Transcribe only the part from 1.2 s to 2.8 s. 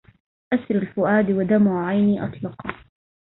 ودمع عيني أطلقا